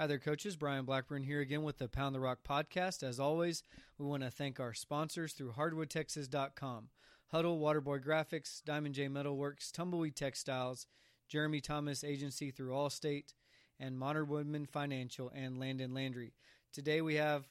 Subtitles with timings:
[0.00, 0.54] Hi there, coaches.
[0.54, 3.02] Brian Blackburn here again with the Pound the Rock podcast.
[3.02, 3.64] As always,
[3.98, 6.90] we want to thank our sponsors through hardwoodtexas.com.
[7.32, 10.86] Huddle, Waterboy Graphics, Diamond J Metalworks, Tumbleweed Textiles,
[11.26, 13.34] Jeremy Thomas Agency through Allstate,
[13.80, 16.32] and Modern Woodmen Financial and Landon Landry.
[16.72, 17.48] Today we have,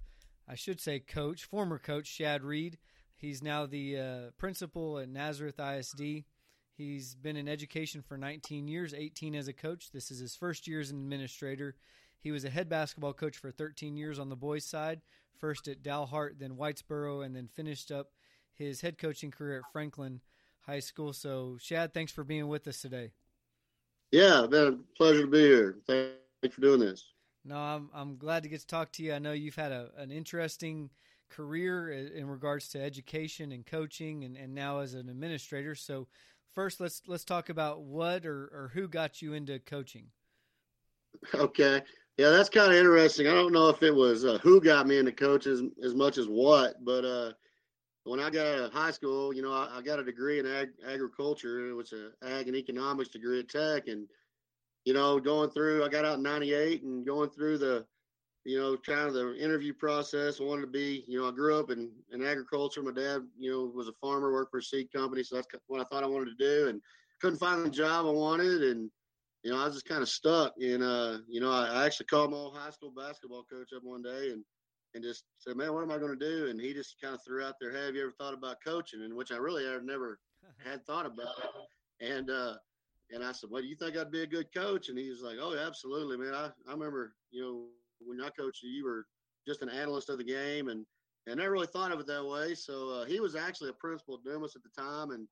[0.47, 2.77] I should say, coach, former coach Shad Reed.
[3.17, 6.23] He's now the uh, principal at Nazareth ISD.
[6.77, 9.91] He's been in education for 19 years, 18 as a coach.
[9.91, 11.75] This is his first year as an administrator.
[12.27, 14.99] He was a head basketball coach for 13 years on the boys' side,
[15.39, 18.09] first at Dalhart, then Whitesboro, and then finished up
[18.53, 20.19] his head coaching career at Franklin
[20.59, 21.13] High School.
[21.13, 23.13] So, Shad, thanks for being with us today.
[24.11, 25.77] Yeah, been a pleasure to be here.
[25.87, 27.13] Thanks for doing this.
[27.45, 29.13] No, I'm I'm glad to get to talk to you.
[29.13, 30.89] I know you've had a, an interesting
[31.29, 35.75] career in regards to education and coaching, and, and now as an administrator.
[35.75, 36.09] So,
[36.53, 40.07] first, let's let's talk about what or, or who got you into coaching.
[41.33, 41.81] Okay,
[42.17, 43.27] yeah, that's kind of interesting.
[43.27, 46.27] I don't know if it was uh, who got me into coaches as much as
[46.27, 47.31] what, but uh,
[48.05, 50.47] when I got out of high school, you know, I, I got a degree in
[50.47, 51.69] ag- agriculture.
[51.69, 54.07] It was an ag and economics degree at Tech, and
[54.85, 57.85] you know, going through, I got out in '98 and going through the,
[58.45, 60.39] you know, kind of the interview process.
[60.39, 62.81] I wanted to be, you know, I grew up in, in agriculture.
[62.81, 65.81] My dad, you know, was a farmer, worked for a seed company, so that's what
[65.81, 66.81] I thought I wanted to do, and
[67.21, 68.89] couldn't find the job I wanted, and
[69.43, 70.53] you know, I was just kind of stuck.
[70.61, 73.83] And, uh, you know, I, I, actually called my old high school basketball coach up
[73.83, 74.43] one day and,
[74.93, 76.47] and just said, man, what am I going to do?
[76.49, 79.03] And he just kind of threw out there, hey, have you ever thought about coaching?
[79.03, 80.19] And which I really had never
[80.65, 81.35] had thought about.
[82.01, 82.55] And, uh,
[83.11, 84.89] and I said, well, do you think I'd be a good coach?
[84.89, 86.33] And he was like, oh, absolutely, man.
[86.33, 87.65] I, I remember, you know,
[87.99, 89.05] when I coached you, you were
[89.47, 90.85] just an analyst of the game and,
[91.25, 92.53] and never really thought of it that way.
[92.53, 95.11] So uh, he was actually a principal at Dumas at the time.
[95.11, 95.27] And,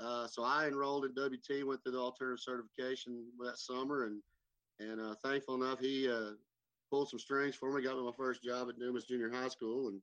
[0.00, 4.20] uh, so I enrolled in WT, went through the alternative certification that summer, and
[4.80, 6.32] and uh, thankful enough, he uh,
[6.90, 9.88] pulled some strings for me, got me my first job at Dumas Junior High School,
[9.88, 10.00] and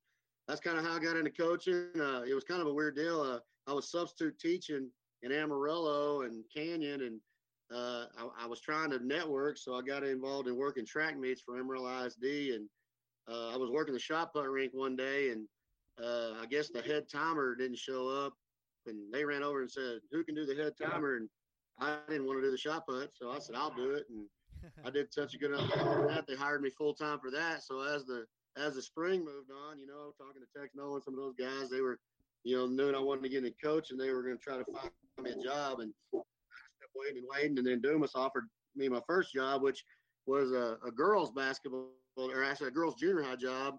[0.48, 1.90] that's kind of how I got into coaching.
[2.00, 3.22] Uh, it was kind of a weird deal.
[3.22, 4.90] Uh, I was substitute teaching
[5.24, 7.20] in Amarillo and Canyon, and
[7.70, 11.60] I, I, was trying to network, so I got involved in working track meets for
[11.60, 12.70] Amarillo ISD, and
[13.28, 15.48] I was working the shot put rink one day, and
[16.00, 18.34] I guess the head timer didn't show up
[18.88, 21.30] and they ran over and said, "Who can do the head timer?" And
[21.80, 24.28] I didn't want to do the shot put, so I said, "I'll do it." And
[24.86, 26.28] I did such a good enough job for that.
[26.28, 27.64] They hired me full time for that.
[27.64, 28.26] So as the
[28.58, 31.70] as the spring moved on, you know, talking to Tex Nolan, some of those guys,
[31.70, 32.00] they were,
[32.44, 34.58] you know, knew I wanted to get into coach, and they were going to try
[34.58, 34.92] to find
[35.24, 35.80] me a job.
[35.80, 39.84] And I kept waiting and waiting, and then Dumas offered me my first job, which
[40.26, 43.76] was a, a girls basketball or actually a girls junior high job.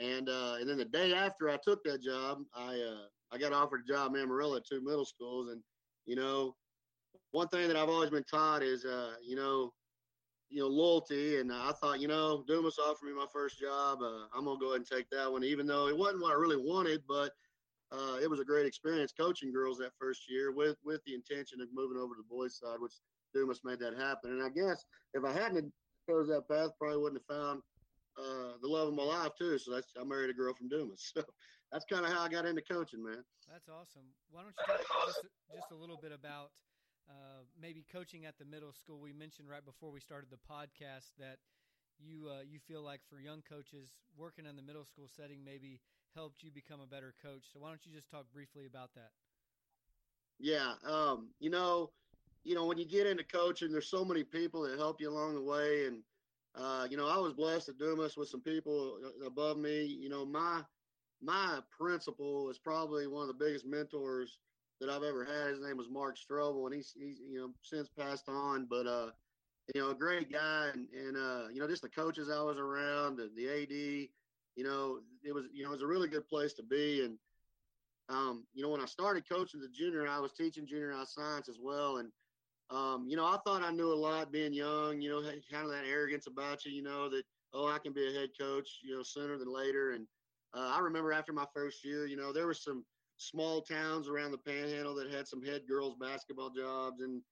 [0.00, 3.52] And uh, and then the day after I took that job, I uh, I got
[3.52, 5.60] offered a job in Amarillo at two middle schools, and
[6.06, 6.54] you know,
[7.32, 9.72] one thing that I've always been taught is, uh, you know,
[10.48, 11.40] you know, loyalty.
[11.40, 13.98] And I thought, you know, Dumas offered me my first job.
[14.00, 16.36] Uh, I'm gonna go ahead and take that one, even though it wasn't what I
[16.36, 17.32] really wanted, but
[17.92, 21.60] uh, it was a great experience coaching girls that first year with with the intention
[21.60, 22.94] of moving over to the boys' side, which
[23.34, 24.30] Dumas made that happen.
[24.32, 25.72] And I guess if I hadn't
[26.08, 27.62] chose that path, probably wouldn't have found
[28.18, 29.58] uh, the love of my life too.
[29.58, 31.12] So that's I married a girl from Dumas.
[31.16, 31.22] So
[31.72, 33.24] that's kind of how I got into coaching, man.
[33.50, 34.14] That's awesome.
[34.30, 36.50] Why don't you talk just, just a little bit about
[37.08, 39.00] uh, maybe coaching at the middle school?
[39.00, 41.38] We mentioned right before we started the podcast that
[41.98, 45.80] you uh, you feel like for young coaches working in the middle school setting maybe
[46.14, 47.44] helped you become a better coach.
[47.52, 49.10] So why don't you just talk briefly about that?
[50.38, 51.90] Yeah, um, you know,
[52.44, 55.34] you know when you get into coaching, there's so many people that help you along
[55.34, 56.02] the way, and
[56.56, 59.84] uh, you know I was blessed at Dumas with some people above me.
[59.84, 60.62] You know my
[61.22, 64.38] my principal is probably one of the biggest mentors
[64.80, 65.50] that I've ever had.
[65.50, 69.10] His name was Mark Strobel, and he's he's you know since passed on, but uh,
[69.74, 72.58] you know, a great guy, and, and uh, you know, just the coaches I was
[72.58, 76.28] around, and the AD, you know, it was you know it was a really good
[76.28, 77.18] place to be, and
[78.08, 81.48] um, you know, when I started coaching the junior, I was teaching junior high science
[81.48, 82.10] as well, and
[82.70, 85.70] um, you know, I thought I knew a lot being young, you know, kind of
[85.70, 87.22] that arrogance about you, you know, that
[87.54, 90.06] oh, I can be a head coach, you know, sooner than later, and
[90.54, 92.84] uh, I remember after my first year, you know, there were some
[93.18, 97.22] small towns around the Panhandle that had some head girls basketball jobs, and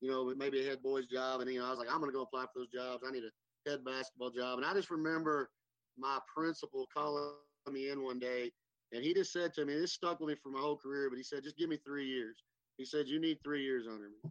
[0.00, 1.40] you know, maybe a head boys job.
[1.40, 3.02] And you know, I was like, I'm going to go apply for those jobs.
[3.06, 4.58] I need a head basketball job.
[4.58, 5.50] And I just remember
[5.98, 7.32] my principal calling
[7.70, 8.50] me in one day,
[8.92, 11.08] and he just said to me, this stuck with me for my whole career.
[11.10, 12.42] But he said, just give me three years.
[12.78, 14.30] He said, you need three years under me.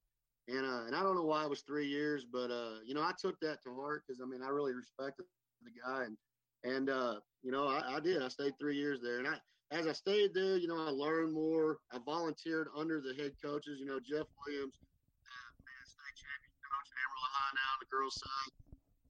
[0.49, 3.01] And uh, and I don't know why it was three years, but uh, you know,
[3.01, 5.25] I took that to heart because I mean, I really respected
[5.63, 6.17] the guy and
[6.63, 8.21] and uh, you know, I, I, did.
[8.21, 9.35] I stayed three years there, and I,
[9.71, 11.77] as I stayed there, you know, I learned more.
[11.93, 13.79] I volunteered under the head coaches.
[13.79, 14.75] You know, Jeff Williams,
[15.23, 18.51] uh, man, state champion coach Amarillo High now on the girls' side.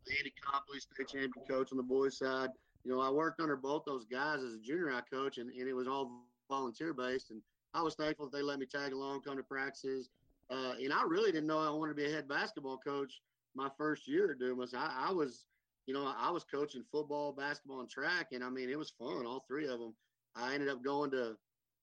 [0.05, 2.49] Danny Copley, state champion coach on the boys' side.
[2.83, 5.67] You know, I worked under both those guys as a junior high coach, and, and
[5.67, 7.31] it was all volunteer based.
[7.31, 7.41] And
[7.73, 10.09] I was thankful that they let me tag along, come to practices.
[10.49, 13.21] Uh, and I really didn't know I wanted to be a head basketball coach
[13.55, 14.73] my first year at Dumas.
[14.75, 15.45] I, I was,
[15.85, 19.25] you know, I was coaching football, basketball, and track, and I mean, it was fun,
[19.25, 19.95] all three of them.
[20.35, 21.35] I ended up going to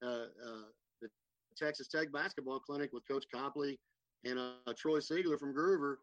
[0.03, 0.67] uh, uh,
[1.01, 1.09] the
[1.57, 3.79] Texas Tech basketball clinic with Coach Copley
[4.25, 5.97] and uh, Troy Siegler from Gruver.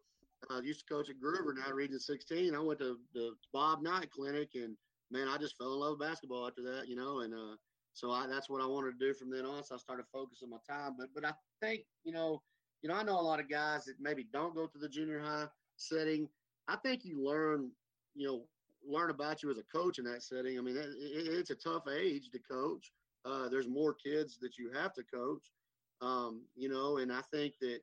[0.50, 2.54] I used to coach at Gruver, now Region 16.
[2.54, 4.76] I went to the Bob Knight Clinic, and
[5.10, 7.56] man, I just fell in love with basketball after that, you know, and uh,
[7.94, 9.64] so I, that's what I wanted to do from then on.
[9.64, 10.96] So I started focusing my time.
[10.98, 11.32] But but I
[11.62, 12.42] think you know,
[12.84, 15.18] you know, I know a lot of guys that maybe don't go to the junior
[15.18, 15.46] high
[15.76, 16.28] setting.
[16.68, 17.70] I think you learn,
[18.14, 18.42] you know,
[18.86, 20.58] learn about you as a coach in that setting.
[20.58, 22.92] I mean, it, it's a tough age to coach.
[23.24, 25.50] Uh, there's more kids that you have to coach,
[26.02, 27.80] um, you know, and I think that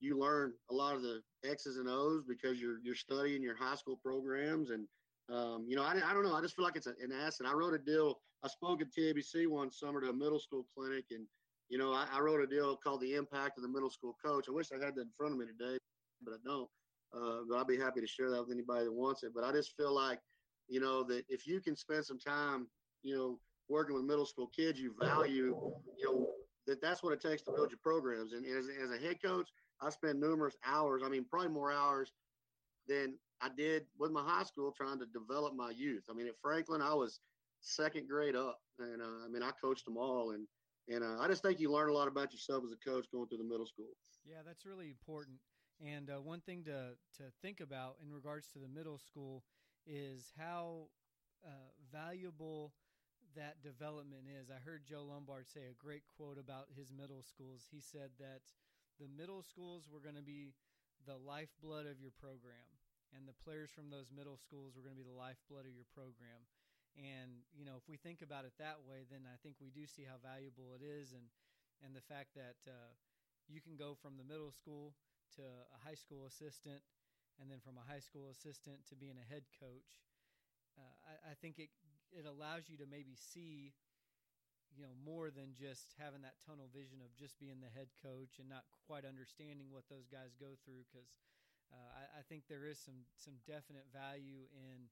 [0.00, 3.74] you learn a lot of the X's and O's because you're you're studying your high
[3.74, 4.86] school programs and
[5.30, 7.46] um, you know I, I don't know I just feel like it's an asset.
[7.46, 8.18] I wrote a deal.
[8.42, 11.26] I spoke at TABC one summer to a middle school clinic and
[11.68, 14.46] you know I, I wrote a deal called the impact of the middle school coach.
[14.48, 15.78] I wish I had that in front of me today,
[16.22, 16.68] but I don't.
[17.14, 19.32] Uh, but I'll be happy to share that with anybody that wants it.
[19.34, 20.20] But I just feel like
[20.68, 22.68] you know that if you can spend some time
[23.02, 23.38] you know
[23.68, 25.56] working with middle school kids, you value
[25.96, 26.26] you know
[26.66, 28.32] that that's what it takes to build your programs.
[28.34, 29.48] And as, as a head coach,
[29.80, 31.02] I spend numerous hours.
[31.04, 32.12] I mean, probably more hours
[32.86, 36.04] than I did with my high school trying to develop my youth.
[36.10, 37.20] I mean, at Franklin, I was
[37.60, 40.46] second grade up, and uh, I mean, I coached them all, and
[40.88, 43.26] and uh, I just think you learn a lot about yourself as a coach going
[43.28, 43.92] through the middle school.
[44.24, 45.38] Yeah, that's really important.
[45.84, 49.44] And uh, one thing to to think about in regards to the middle school
[49.86, 50.88] is how
[51.44, 52.72] uh, valuable
[53.36, 54.50] that development is.
[54.50, 57.68] I heard Joe Lombard say a great quote about his middle schools.
[57.70, 58.40] He said that
[58.98, 60.54] the middle schools were going to be
[61.06, 62.66] the lifeblood of your program
[63.16, 65.88] and the players from those middle schools were going to be the lifeblood of your
[65.94, 66.44] program
[66.98, 69.86] and you know if we think about it that way then i think we do
[69.86, 71.30] see how valuable it is and
[71.78, 72.90] and the fact that uh,
[73.46, 74.98] you can go from the middle school
[75.30, 76.82] to a high school assistant
[77.38, 80.02] and then from a high school assistant to being a head coach
[80.74, 81.70] uh, I, I think it
[82.10, 83.78] it allows you to maybe see
[84.74, 88.42] you know more than just having that tunnel vision of just being the head coach
[88.42, 91.08] and not quite understanding what those guys go through because
[91.72, 94.88] uh, I, I, think there is some some definite value in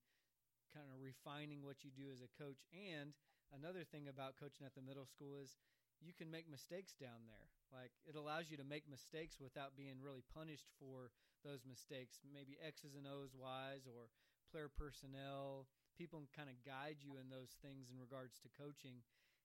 [0.73, 2.63] kind of refining what you do as a coach.
[2.75, 3.15] And
[3.55, 5.59] another thing about coaching at the middle school is
[6.03, 7.49] you can make mistakes down there.
[7.73, 11.11] Like it allows you to make mistakes without being really punished for
[11.43, 12.23] those mistakes.
[12.23, 14.13] Maybe x's and o's wise or
[14.51, 15.67] player personnel.
[15.99, 19.03] People can kind of guide you in those things in regards to coaching.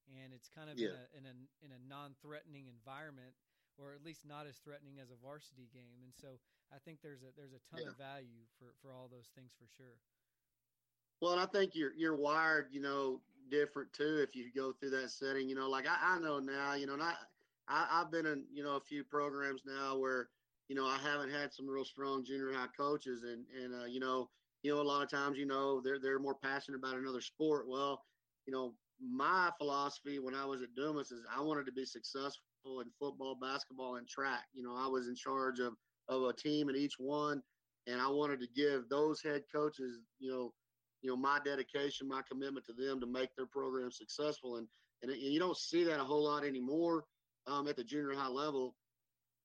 [0.09, 0.97] And it's kind of yeah.
[1.15, 1.35] in, a, in a
[1.65, 3.37] in a non-threatening environment
[3.79, 6.03] or at least not as threatening as a varsity game.
[6.03, 6.41] And so
[6.71, 7.91] i think there's a there's a ton yeah.
[7.91, 9.99] of value for for all those things for sure
[11.21, 14.89] well and i think you're you're wired you know different too if you go through
[14.89, 17.13] that setting you know like i, I know now you know and I,
[17.67, 20.29] I i've been in you know a few programs now where
[20.69, 23.99] you know i haven't had some real strong junior high coaches and and uh, you
[23.99, 24.29] know
[24.63, 27.67] you know a lot of times you know they're they're more passionate about another sport
[27.67, 28.03] well
[28.45, 32.81] you know my philosophy when I was at Dumas is I wanted to be successful
[32.81, 34.43] in football, basketball, and track.
[34.53, 35.73] You know, I was in charge of
[36.07, 37.41] of a team in each one,
[37.87, 40.53] and I wanted to give those head coaches, you know,
[41.01, 44.57] you know, my dedication, my commitment to them to make their program successful.
[44.57, 44.67] And
[45.03, 47.05] and, you don't see that a whole lot anymore
[47.47, 48.75] um, at the junior high level.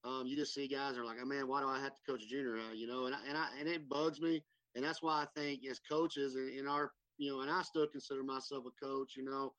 [0.03, 2.21] Um, you just see guys are like, oh, man, why do I have to coach
[2.29, 2.73] junior high?
[2.75, 4.43] You know, and I, and I and it bugs me,
[4.75, 7.87] and that's why I think as coaches in, in our you know, and I still
[7.87, 9.53] consider myself a coach, you know.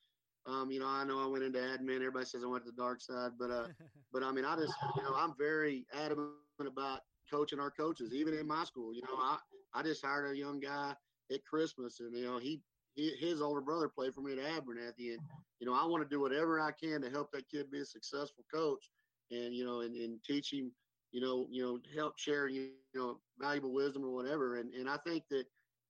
[0.46, 1.96] Um, you know, I know I went into admin.
[1.96, 3.66] Everybody says I went to the dark side, but uh,
[4.12, 7.00] but I mean, I just, you know, I'm very adamant about
[7.30, 8.94] coaching our coaches, even in my school.
[8.94, 9.38] You know, I
[9.74, 10.94] I just hired a young guy
[11.32, 12.60] at Christmas, and you know, he,
[12.94, 15.20] he his older brother played for me at Abernathy, and
[15.60, 17.84] you know, I want to do whatever I can to help that kid be a
[17.84, 18.90] successful coach,
[19.30, 20.72] and you know, and, and teach him,
[21.12, 24.96] you know, you know, help share you know valuable wisdom or whatever, and and I
[25.06, 25.44] think that,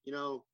[0.05, 0.45] you know,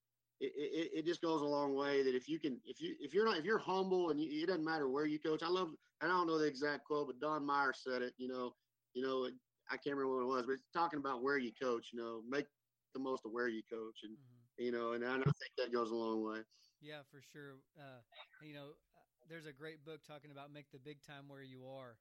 [0.40, 3.14] it, it, it, just goes a long way that if you can if you if
[3.14, 5.42] you're not if you're humble and you, it doesn't matter where you coach.
[5.42, 5.70] I love
[6.02, 8.52] i don't know the exact quote but don meyer said it you know
[8.94, 9.28] you know
[9.70, 12.20] i can't remember what it was but it's talking about where you coach you know
[12.28, 12.46] make
[12.94, 14.00] the most of where you coach.
[14.04, 14.43] And mm-hmm.
[14.58, 16.40] You know and i think that goes a long way
[16.80, 18.02] yeah for sure uh,
[18.42, 21.64] you know uh, there's a great book talking about make the big time where you
[21.66, 21.96] are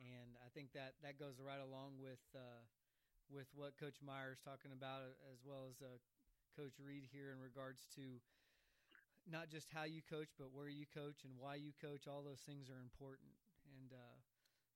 [0.00, 2.62] and i think that that goes right along with uh,
[3.30, 5.96] with what coach meyer is talking about as well as uh,
[6.56, 8.20] Coach Reed here in regards to
[9.26, 12.06] not just how you coach, but where you coach and why you coach.
[12.06, 13.32] All those things are important.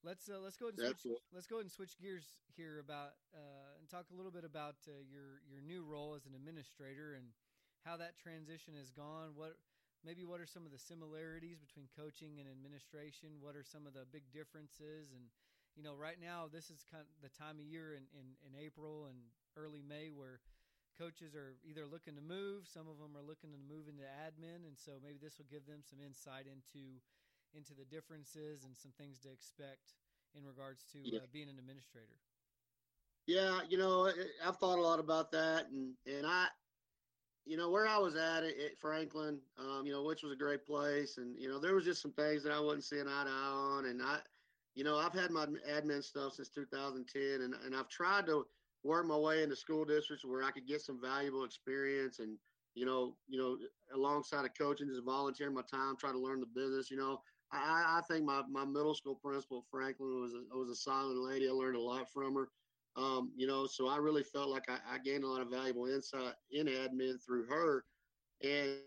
[0.06, 3.18] Let's uh, let's go ahead and switch, let's go ahead and switch gears here about
[3.34, 6.38] uh, and talk a little bit about uh, your your new role as as an
[6.38, 7.26] administrator and
[7.82, 9.34] how that transition has gone.
[9.34, 9.58] What
[10.06, 13.42] maybe what are some of the similarities between coaching and administration?
[13.42, 15.10] What are some of the big differences?
[15.10, 15.26] And
[15.74, 18.54] you know, right now this is kind of the time of year in, in, in
[18.54, 19.18] April and
[19.58, 20.38] early May where
[20.98, 24.66] coaches are either looking to move, some of them are looking to move into admin,
[24.66, 26.98] and so maybe this will give them some insight into
[27.56, 29.94] into the differences and some things to expect
[30.36, 31.18] in regards to yeah.
[31.20, 32.18] uh, being an administrator.
[33.26, 34.10] Yeah, you know,
[34.46, 36.46] I've thought a lot about that, and and I,
[37.44, 40.64] you know, where I was at at Franklin, um, you know, which was a great
[40.64, 43.30] place, and you know, there was just some things that I wasn't seeing eye to
[43.30, 44.18] eye on, and I,
[44.74, 48.46] you know, I've had my admin stuff since 2010, and and I've tried to
[48.82, 52.38] work my way into school districts where I could get some valuable experience and
[52.74, 53.58] you know, you know,
[53.94, 56.90] alongside of coaching, just volunteering my time, try to learn the business.
[56.90, 60.74] You know, I, I think my, my middle school principal, Franklin, was a, was a
[60.74, 61.48] silent lady.
[61.48, 62.48] I learned a lot from her.
[62.96, 65.86] Um, you know, so I really felt like I, I, gained a lot of valuable
[65.86, 67.84] insight in admin through her.
[68.42, 68.78] And,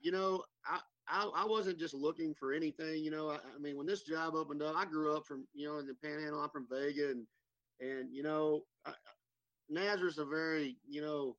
[0.00, 3.76] you know, I, I, I wasn't just looking for anything, you know, I, I, mean,
[3.76, 6.50] when this job opened up, I grew up from, you know, in the panhandle, I'm
[6.50, 7.26] from Vega and,
[7.80, 8.62] and, you know,
[9.68, 11.36] Nazareth's a very, you know,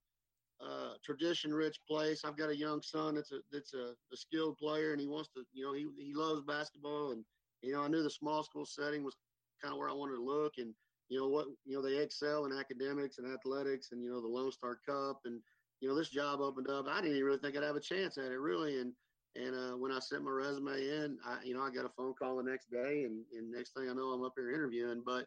[0.63, 2.21] uh, tradition rich place.
[2.23, 5.29] I've got a young son that's a that's a, a, skilled player, and he wants
[5.35, 7.23] to, you know, he he loves basketball, and
[7.61, 9.15] you know, I knew the small school setting was
[9.61, 10.73] kind of where I wanted to look, and
[11.09, 14.27] you know what, you know, they excel in academics and athletics, and you know, the
[14.27, 15.41] Lone Star Cup, and
[15.79, 16.85] you know, this job opened up.
[16.87, 18.93] I didn't even really think I'd have a chance at it, really, and
[19.35, 22.13] and uh, when I sent my resume in, I you know, I got a phone
[22.13, 25.25] call the next day, and and next thing I know, I'm up here interviewing, but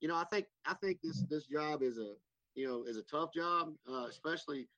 [0.00, 2.14] you know, I think I think this this job is a
[2.54, 4.68] you know is a tough job, uh, especially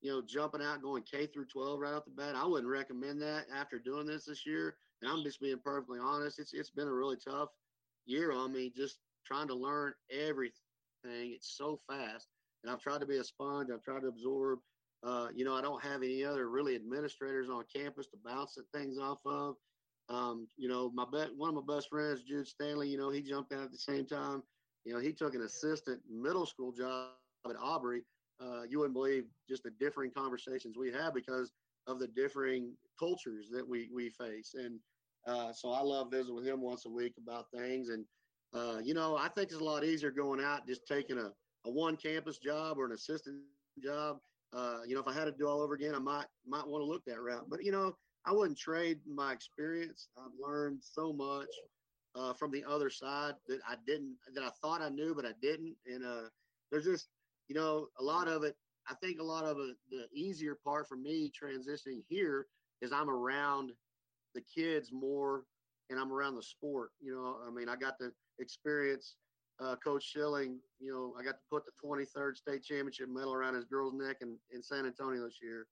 [0.00, 2.34] you know jumping out going K through 12 right off the bat.
[2.36, 4.76] I wouldn't recommend that after doing this this year.
[5.02, 6.38] And I'm just being perfectly honest.
[6.38, 7.48] It's it's been a really tough
[8.06, 10.54] year on me, just trying to learn everything.
[11.04, 12.28] It's so fast,
[12.62, 13.70] and I've tried to be a sponge.
[13.72, 14.58] I've tried to absorb.
[15.02, 18.98] Uh, you know, I don't have any other really administrators on campus to bounce things
[18.98, 19.54] off of.
[20.10, 22.88] Um, you know, my be- one of my best friends, Jude Stanley.
[22.88, 24.42] You know, he jumped out at the same time.
[24.84, 27.10] You know, he took an assistant middle school job
[27.48, 28.02] at Aubrey.
[28.40, 31.52] Uh, you wouldn't believe just the differing conversations we have because
[31.86, 34.54] of the differing cultures that we we face.
[34.54, 34.78] And
[35.26, 37.88] uh, so I love visiting with him once a week about things.
[37.88, 38.04] And
[38.54, 41.30] uh, you know, I think it's a lot easier going out just taking a,
[41.66, 43.36] a one campus job or an assistant
[43.82, 44.18] job.
[44.52, 46.82] Uh, you know, if I had to do all over again, I might might want
[46.82, 47.46] to look that route.
[47.48, 47.94] But you know,
[48.26, 50.08] I wouldn't trade my experience.
[50.18, 51.48] I've learned so much
[52.14, 55.32] uh, from the other side that I didn't, that I thought I knew, but I
[55.40, 55.76] didn't.
[55.86, 56.28] And uh,
[56.70, 57.08] there's just,
[57.50, 58.54] you know, a lot of it.
[58.88, 62.46] I think a lot of it, the easier part for me transitioning here
[62.80, 63.72] is I'm around
[64.34, 65.42] the kids more,
[65.90, 66.90] and I'm around the sport.
[67.00, 69.16] You know, I mean, I got to experience
[69.60, 70.60] uh, Coach Schilling.
[70.78, 74.18] You know, I got to put the 23rd state championship medal around his girl's neck
[74.22, 75.66] in, in San Antonio this year.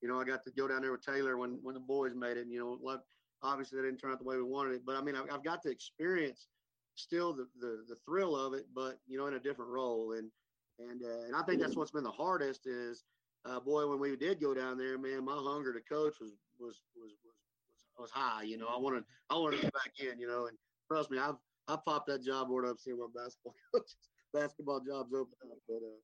[0.00, 2.36] You know, I got to go down there with Taylor when when the boys made
[2.36, 2.42] it.
[2.42, 2.98] And, you know,
[3.42, 4.82] obviously that didn't turn out the way we wanted it.
[4.86, 6.46] But I mean, I've, I've got to experience
[6.94, 10.12] still the, the, the thrill of it, but you know, in a different role.
[10.16, 10.30] And
[10.78, 13.04] and uh, and I think that's what's been the hardest is,
[13.44, 16.80] uh, boy, when we did go down there, man, my hunger to coach was was
[16.96, 17.36] was was
[17.68, 18.42] was, was high.
[18.42, 20.18] You know, I wanted I wanted to get back in.
[20.18, 20.56] You know, and
[20.90, 21.36] trust me, I've
[21.68, 23.96] I popped that job board up seeing what basketball coaches
[24.32, 25.58] basketball jobs open up.
[25.68, 26.00] But uh,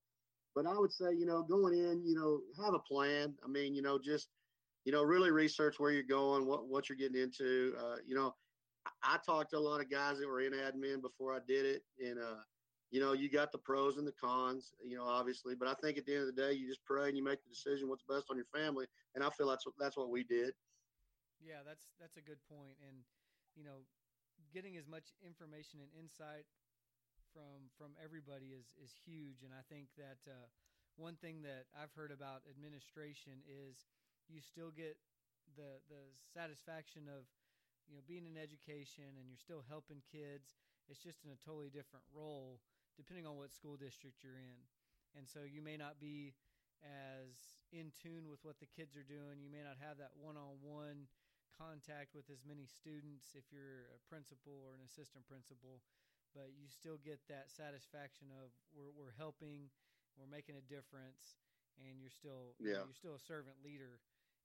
[0.55, 3.35] but I would say, you know, going in, you know, have a plan.
[3.45, 4.29] I mean, you know, just
[4.85, 7.75] you know, really research where you're going, what what you're getting into.
[7.79, 8.35] Uh, you know,
[8.87, 11.67] I, I talked to a lot of guys that were in admin before I did
[11.67, 12.41] it, and uh,
[12.91, 15.55] you know, you got the pros and the cons, you know, obviously.
[15.55, 17.43] But I think at the end of the day, you just pray and you make
[17.43, 20.25] the decision what's best on your family, and I feel that's what, that's what we
[20.25, 20.55] did.
[21.41, 22.79] Yeah, that's that's a good point.
[22.87, 23.05] and
[23.55, 23.87] you know,
[24.53, 26.47] getting as much information and insight
[27.33, 30.49] from from everybody is is huge, and I think that uh,
[30.97, 33.87] one thing that I've heard about administration is
[34.29, 34.97] you still get
[35.57, 37.27] the the satisfaction of
[37.89, 40.55] you know being in education and you're still helping kids
[40.89, 42.61] it's just in a totally different role
[43.01, 44.61] depending on what school district you're in
[45.17, 46.37] and so you may not be
[46.85, 51.09] as in tune with what the kids are doing you may not have that one-on-one
[51.57, 55.81] contact with as many students if you're a principal or an assistant principal
[56.37, 59.73] but you still get that satisfaction of we're, we're helping
[60.21, 61.41] we're making a difference
[61.81, 62.85] and you're still yeah.
[62.85, 64.01] you're still a servant leader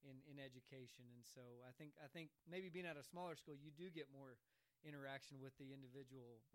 [0.06, 1.10] in in education.
[1.12, 4.08] And so I think I think maybe being at a smaller school, you do get
[4.14, 4.38] more
[4.86, 6.46] interaction with the individual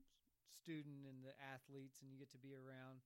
[0.54, 3.02] student and the athletes, and you get to be around.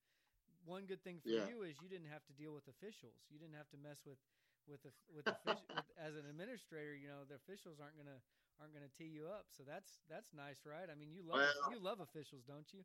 [0.64, 1.44] One good thing for yeah.
[1.44, 3.20] you is you didn't have to deal with officials.
[3.28, 4.20] You didn't have to mess with
[4.64, 5.60] with the with, the, with
[6.00, 6.96] as an administrator.
[6.96, 8.20] You know the officials aren't gonna
[8.56, 9.52] aren't gonna tee you up.
[9.52, 10.88] So that's that's nice, right?
[10.88, 12.80] I mean, you love well, you love officials, don't you?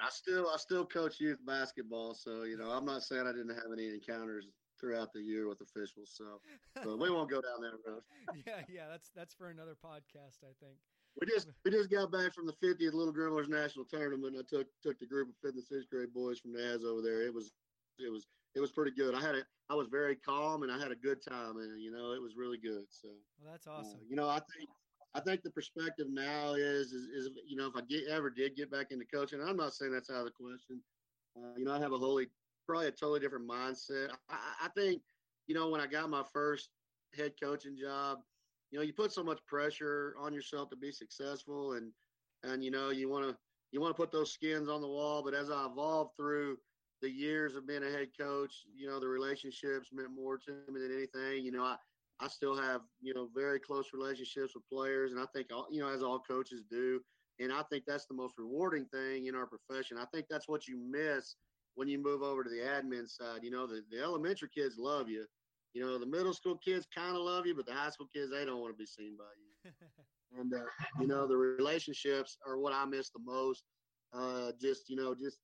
[0.00, 3.54] I still I still coach youth basketball, so you know I'm not saying I didn't
[3.54, 6.12] have any encounters throughout the year with officials.
[6.12, 6.40] So,
[6.74, 8.02] but we won't go down that road.
[8.46, 10.78] yeah, yeah, that's that's for another podcast, I think.
[11.20, 14.36] We just we just got back from the 50th Little Dribblers National Tournament.
[14.38, 17.22] I took took the group of fifth and sixth grade boys from Naz over there.
[17.22, 17.52] It was
[17.98, 19.14] it was it was pretty good.
[19.14, 21.92] I had a I was very calm and I had a good time, and you
[21.92, 22.84] know it was really good.
[22.90, 23.08] So,
[23.40, 24.00] well, that's awesome.
[24.00, 24.68] Uh, you know, I think
[25.14, 28.56] I think the perspective now is, is, is you know, if I get ever did
[28.56, 30.80] get back into coaching, I'm not saying that's out of the question.
[31.36, 32.26] Uh, you know, I have a wholly,
[32.66, 34.08] probably a totally different mindset.
[34.28, 35.02] I, I think,
[35.46, 36.70] you know, when I got my first
[37.16, 38.18] head coaching job,
[38.74, 41.92] you know, you put so much pressure on yourself to be successful, and
[42.42, 43.36] and you know, you want to
[43.70, 45.22] you want to put those skins on the wall.
[45.22, 46.58] But as I evolved through
[47.00, 50.80] the years of being a head coach, you know, the relationships meant more to me
[50.80, 51.44] than anything.
[51.44, 51.76] You know, I
[52.18, 55.80] I still have, you know, very close relationships with players, and I think, all, you
[55.80, 57.00] know, as all coaches do,
[57.38, 59.98] and I think that's the most rewarding thing in our profession.
[59.98, 61.36] I think that's what you miss
[61.76, 63.44] when you move over to the admin side.
[63.44, 65.26] You know, the, the elementary kids love you.
[65.74, 68.30] You know, the middle school kids kind of love you, but the high school kids,
[68.30, 69.72] they don't want to be seen by you.
[70.40, 70.66] and, uh,
[71.00, 73.64] you know, the relationships are what I miss the most.
[74.12, 75.38] Uh, just, you know, just,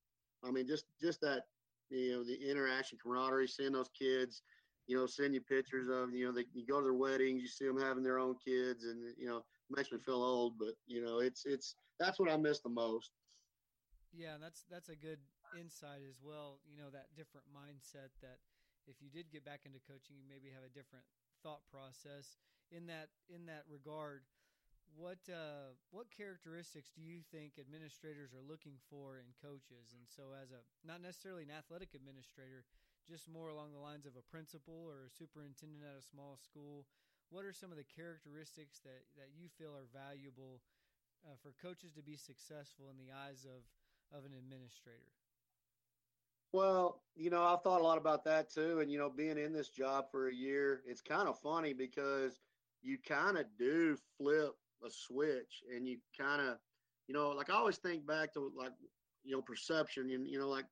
[0.45, 1.43] I mean, just, just that,
[1.91, 4.43] you know, the interaction, camaraderie, seeing those kids–
[4.91, 7.47] you know, send you pictures of, you know, they, you go to their weddings, you
[7.47, 10.59] see them having their own kids, and you know, makes me feel old.
[10.59, 13.13] But you know, it's it's that's what I miss the most.
[14.13, 15.21] Yeah, that's that's a good
[15.55, 16.59] insight as well.
[16.67, 18.43] You know, that different mindset that
[18.87, 21.05] if you did get back into coaching, you maybe have a different
[21.43, 22.37] thought process
[22.71, 24.25] in that in that regard.
[24.99, 29.95] What uh, what characteristics do you think administrators are looking for in coaches?
[29.95, 32.67] And so, as a not necessarily an athletic administrator,
[33.07, 36.91] just more along the lines of a principal or a superintendent at a small school,
[37.31, 40.59] what are some of the characteristics that, that you feel are valuable
[41.23, 43.63] uh, for coaches to be successful in the eyes of,
[44.11, 45.15] of an administrator?
[46.53, 48.81] Well, you know, I've thought a lot about that too.
[48.81, 52.41] And, you know, being in this job for a year, it's kind of funny because
[52.81, 56.61] you kind of do flip a switch and you kind of,
[57.07, 58.73] you know, like I always think back to like,
[59.23, 60.67] you know, perception and, you know, like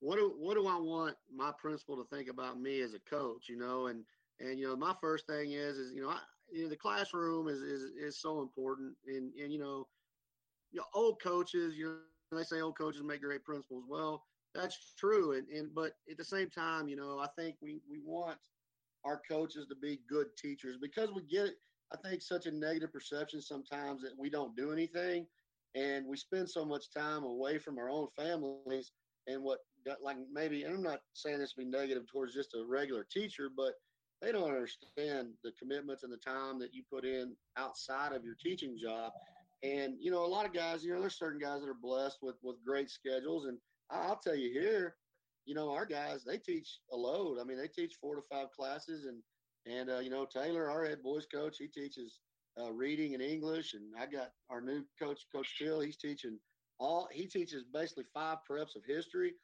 [0.00, 3.48] what do what do I want my principal to think about me as a coach?
[3.48, 4.06] You know, and
[4.38, 7.48] and you know, my first thing is is you know, I, you know the classroom
[7.48, 9.88] is is is so important, and and you know,
[10.70, 13.84] you know, old coaches, you know, they say old coaches make great principals.
[13.86, 17.80] Well, that's true, and and but at the same time, you know, I think we
[17.90, 18.38] we want
[19.04, 21.50] our coaches to be good teachers because we get
[21.92, 25.26] I think such a negative perception sometimes that we don't do anything,
[25.74, 28.92] and we spend so much time away from our own families
[29.26, 29.58] and what
[30.02, 33.50] like maybe, and I'm not saying this to be negative towards just a regular teacher,
[33.54, 33.74] but
[34.22, 38.36] they don't understand the commitments and the time that you put in outside of your
[38.42, 39.12] teaching job.
[39.62, 42.18] And, you know, a lot of guys, you know, there's certain guys that are blessed
[42.22, 43.46] with, with great schedules.
[43.46, 43.58] And
[43.90, 44.96] I'll tell you here,
[45.44, 47.38] you know, our guys, they teach a load.
[47.40, 49.04] I mean, they teach four to five classes.
[49.04, 49.22] And,
[49.66, 52.20] and, uh, you know, Taylor, our head boys coach, he teaches
[52.60, 53.74] uh, reading and English.
[53.74, 56.38] And I got our new coach, Coach Till, he's teaching
[56.78, 59.34] all, he teaches basically five preps of history.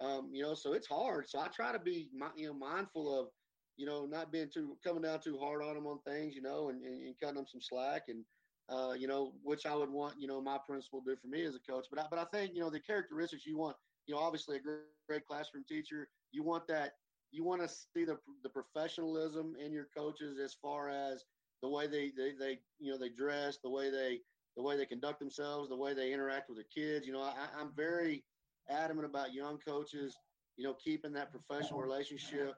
[0.00, 1.28] Um, you know, so it's hard.
[1.28, 3.28] So I try to be, you know, mindful of,
[3.76, 6.68] you know, not being too coming down too hard on them on things, you know,
[6.68, 8.24] and, and, and cutting them some slack, and
[8.68, 11.54] uh, you know, which I would want, you know, my principal do for me as
[11.54, 11.86] a coach.
[11.90, 14.60] But I, but I think, you know, the characteristics you want, you know, obviously a
[14.60, 16.94] great, great classroom teacher, you want that,
[17.32, 21.24] you want to see the the professionalism in your coaches as far as
[21.62, 24.20] the way they, they, they, you know, they dress, the way they,
[24.56, 27.06] the way they conduct themselves, the way they interact with their kids.
[27.06, 28.24] You know, I, I'm very
[28.68, 30.16] adamant about young coaches,
[30.56, 32.54] you know, keeping that professional relationship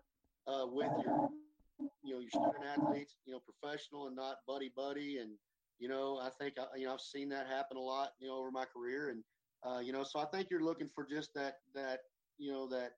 [0.47, 1.29] uh, with your,
[2.03, 5.19] you know, your student athletes, you know, professional and not buddy buddy.
[5.19, 5.33] And,
[5.79, 8.37] you know, I think, uh, you know, I've seen that happen a lot, you know,
[8.37, 9.11] over my career.
[9.11, 9.23] And,
[9.65, 12.01] uh, you know, so I think you're looking for just that, that,
[12.39, 12.93] you know, that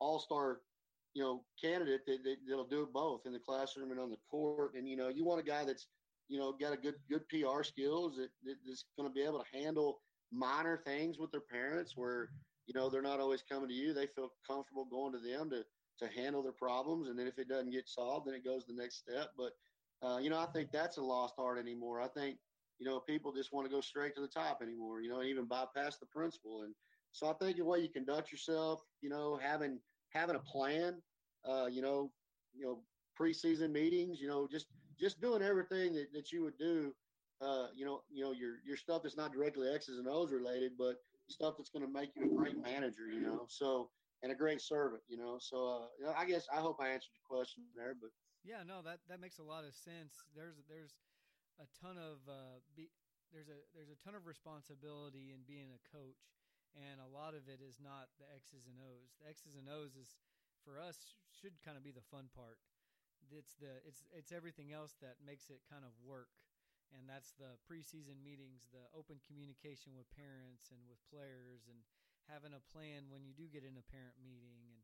[0.00, 0.60] all-star,
[1.14, 4.72] you know, candidate that, that, that'll do both in the classroom and on the court.
[4.74, 5.86] And, you know, you want a guy that's,
[6.28, 8.28] you know, got a good, good PR skills that,
[8.66, 10.00] that's going to be able to handle
[10.32, 12.30] minor things with their parents where,
[12.66, 13.92] you know, they're not always coming to you.
[13.92, 15.64] They feel comfortable going to them to
[15.98, 18.72] to handle their problems, and then if it doesn't get solved, then it goes the
[18.72, 19.30] next step.
[19.36, 19.52] But
[20.06, 22.00] uh, you know, I think that's a lost art anymore.
[22.00, 22.38] I think
[22.78, 25.00] you know people just want to go straight to the top anymore.
[25.00, 26.62] You know, even bypass the principal.
[26.62, 26.74] And
[27.12, 31.02] so I think the way you conduct yourself, you know, having having a plan,
[31.48, 32.10] uh, you know,
[32.54, 32.80] you know,
[33.18, 34.66] preseason meetings, you know, just
[34.98, 36.94] just doing everything that, that you would do.
[37.40, 40.72] Uh, you know, you know your your stuff that's not directly X's and O's related,
[40.76, 40.96] but
[41.28, 43.46] stuff that's going to make you a great manager, you know.
[43.48, 43.90] So
[44.22, 45.38] and a great servant, you know.
[45.40, 48.10] So uh, you know, I guess I hope I answered your question there, but
[48.44, 50.24] yeah, no, that that makes a lot of sense.
[50.34, 50.94] There's there's
[51.58, 52.90] a ton of uh, be,
[53.34, 56.30] there's a there's a ton of responsibility in being a coach,
[56.74, 59.18] and a lot of it is not the X's and O's.
[59.20, 60.16] The X's and O's is
[60.62, 62.62] for us should kind of be the fun part.
[63.28, 66.32] It's the it's it's everything else that makes it kind of work,
[66.94, 71.82] and that's the preseason meetings, the open communication with parents and with players, and
[72.30, 74.80] having a plan when you do get in a parent meeting, and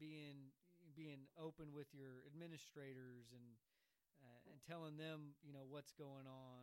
[0.00, 0.50] being
[0.96, 3.56] being open with your administrators and
[4.50, 6.62] and telling them you know what's going on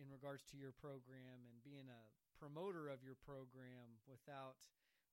[0.00, 2.02] in regards to your program and being a
[2.40, 4.56] promoter of your program without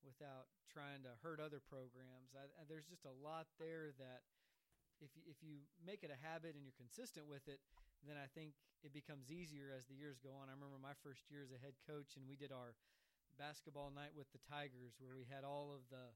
[0.02, 2.32] without trying to hurt other programs.
[2.32, 4.24] I, there's just a lot there that
[5.04, 7.60] if you, if you make it a habit and you're consistent with it,
[8.04, 10.48] then I think it becomes easier as the years go on.
[10.48, 12.76] I remember my first year as a head coach, and we did our
[13.36, 16.16] basketball night with the Tigers, where we had all of the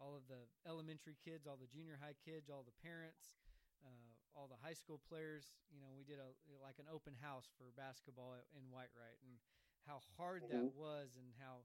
[0.00, 3.38] all of the elementary kids, all the junior high kids, all the parents,
[3.86, 5.52] uh, all the high school players.
[5.68, 9.36] You know, we did a like an open house for basketball in Whitewright, and
[9.86, 10.52] how hard mm-hmm.
[10.52, 11.64] that was, and how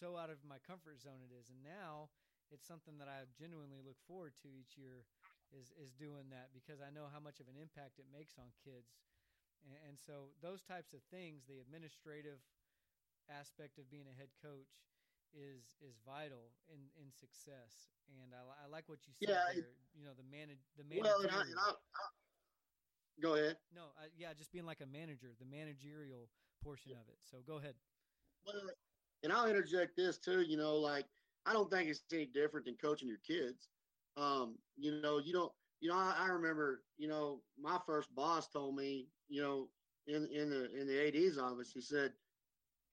[0.00, 1.52] so out of my comfort zone it is.
[1.52, 2.08] And now
[2.48, 5.04] it's something that I genuinely look forward to each year
[5.54, 8.50] is is doing that because I know how much of an impact it makes on
[8.62, 8.96] kids.
[9.66, 12.42] And, and so those types of things, the administrative
[13.26, 14.70] aspect of being a head coach
[15.36, 17.92] is is vital in in success.
[18.08, 19.76] And I, I like what you said yeah, there.
[19.92, 21.04] You know, the man the manager.
[21.04, 21.70] Well, and I, and I,
[23.20, 23.56] go ahead.
[23.74, 26.28] No, yeah, just being like a manager, the managerial
[26.64, 27.02] portion yeah.
[27.04, 27.18] of it.
[27.22, 27.74] So go ahead.
[28.46, 28.72] Well,
[29.22, 30.40] and I'll interject this too.
[30.42, 31.06] You know, like
[31.44, 33.68] I don't think it's any different than coaching your kids.
[34.16, 35.52] Um, you know, you don't.
[35.80, 36.82] You know, I, I remember.
[36.96, 39.08] You know, my first boss told me.
[39.28, 39.68] You know,
[40.06, 42.12] in in the in the AD's office, he said,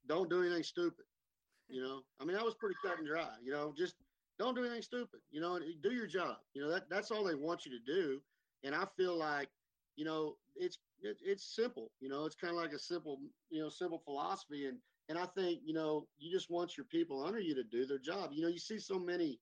[0.08, 1.06] "Don't do anything stupid."
[1.70, 3.36] You know, I mean, that was pretty cut and dry.
[3.42, 3.96] You know, just
[4.40, 5.20] don't do anything stupid.
[5.32, 6.38] You know, do your job.
[6.54, 8.22] You know, that that's all they want you to do.
[8.64, 9.50] And I feel like,
[9.96, 11.92] you know, it's it, it's simple.
[12.00, 14.66] You know, it's kind of like a simple, you know, simple philosophy.
[14.68, 17.86] And and I think, you know, you just want your people under you to do
[17.86, 18.32] their job.
[18.34, 19.40] You know, you see so many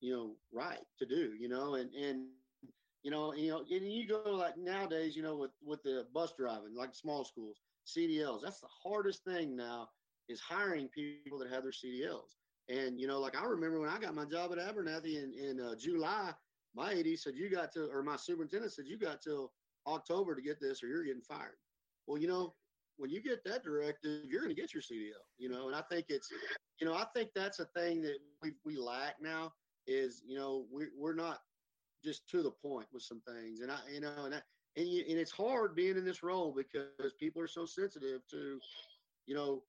[0.00, 1.34] you know, right to do.
[1.38, 2.28] You know, and and
[3.02, 6.32] you know, you know, and you go like nowadays, you know, with with the bus
[6.38, 8.42] driving, like small schools, CDLs.
[8.42, 9.88] That's the hardest thing now
[10.28, 12.36] is hiring people that have their CDLs.
[12.68, 15.60] And you know, like I remember when I got my job at Abernathy in in
[15.60, 16.32] uh, July,
[16.74, 19.52] my AD said you got to, or my superintendent said you got till
[19.86, 21.56] October to get this, or you're getting fired.
[22.06, 22.54] Well, you know,
[22.96, 25.24] when you get that directive, you're going to get your CDL.
[25.38, 26.28] You know, and I think it's,
[26.80, 29.52] you know, I think that's a thing that we we lack now
[29.86, 31.38] is you know we we're not
[32.04, 34.40] just to the point with some things, and I you know and I,
[34.76, 38.40] and you, and it's hard being in this role because people are so sensitive to,
[39.26, 39.62] you know,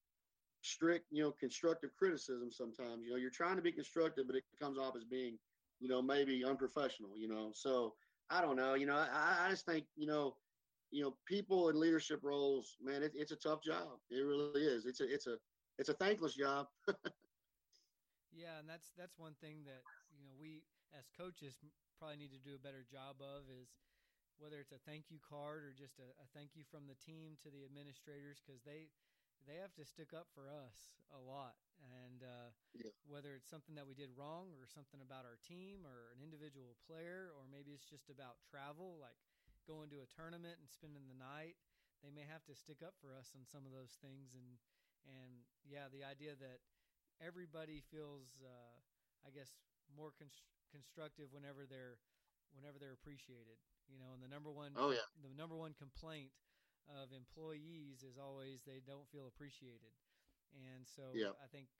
[0.61, 3.03] strict, you know, constructive criticism sometimes.
[3.03, 5.37] You know, you're trying to be constructive, but it comes off as being,
[5.79, 7.51] you know, maybe unprofessional, you know.
[7.53, 7.93] So
[8.29, 8.73] I don't know.
[8.75, 10.35] You know, I, I just think, you know,
[10.91, 13.99] you know, people in leadership roles, man, it, it's a tough job.
[14.09, 14.85] It really is.
[14.85, 15.23] It's a it's a
[15.65, 16.57] it's a thankless job.
[18.31, 20.63] yeah, and that's that's one thing that, you know, we
[20.97, 21.59] as coaches
[21.97, 23.77] probably need to do a better job of is
[24.41, 27.37] whether it's a thank you card or just a, a thank you from the team
[27.45, 28.89] to the administrators because they
[29.49, 31.57] they have to stick up for us a lot.
[31.81, 32.93] And uh, yeah.
[33.09, 36.77] whether it's something that we did wrong or something about our team or an individual
[36.85, 39.17] player, or maybe it's just about travel, like
[39.65, 41.57] going to a tournament and spending the night,
[42.05, 44.37] they may have to stick up for us on some of those things.
[44.37, 44.61] And,
[45.09, 46.61] and yeah, the idea that
[47.17, 48.77] everybody feels, uh,
[49.25, 49.57] I guess,
[49.97, 50.13] more
[50.71, 51.99] constructive whenever they're,
[52.55, 53.59] whenever they're appreciated,
[53.91, 55.05] you know, and the number one, oh, yeah.
[55.19, 56.31] the number one complaint
[56.89, 59.93] of employees is always they don't feel appreciated.
[60.51, 61.31] And so yeah.
[61.39, 61.71] I think